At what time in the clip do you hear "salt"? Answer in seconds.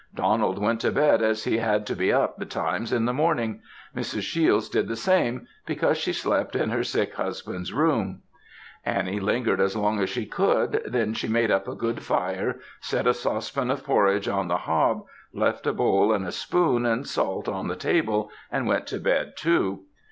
17.05-17.47